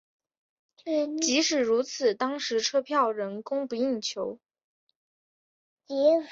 [1.21, 4.39] 即使如此当时车票仍供不应求。